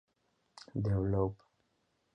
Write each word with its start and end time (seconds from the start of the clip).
The 0.73 0.81
Blob. 0.97 1.35